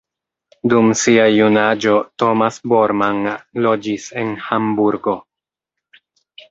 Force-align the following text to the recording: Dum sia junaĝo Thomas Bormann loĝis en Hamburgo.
Dum 0.71 0.87
sia 1.01 1.27
junaĝo 1.33 1.93
Thomas 2.23 2.57
Bormann 2.73 3.31
loĝis 3.67 4.11
en 4.25 4.35
Hamburgo. 4.49 5.17